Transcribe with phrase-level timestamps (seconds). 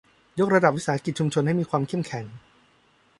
[0.39, 2.25] ยกระดับวิสาหกิจชุมชนให้มีความเข้มแข็ง